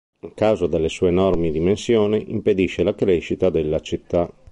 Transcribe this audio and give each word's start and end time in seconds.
A 0.23 0.31
causa 0.33 0.65
delle 0.65 0.89
sue 0.89 1.09
enormi 1.09 1.51
dimensioni, 1.51 2.31
impedisce 2.31 2.81
la 2.81 2.95
crescita 2.95 3.51
della 3.51 3.79
città. 3.81 4.27